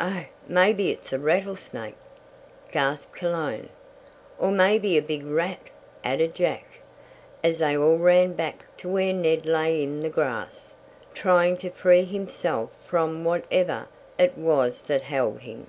[0.00, 1.98] "Oh, maybe it is a rattlesnake!"
[2.72, 3.68] gasped Cologne.
[4.38, 5.60] "Or maybe a big rat,"
[6.02, 6.64] added Jack,
[7.44, 10.72] as they all ran back to where Ned lay in the grass,
[11.12, 15.66] trying to free himself from whatever it was that held him.